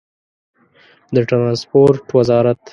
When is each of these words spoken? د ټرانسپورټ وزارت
د 1.13 1.15
ټرانسپورټ 1.29 1.99
وزارت 2.17 2.59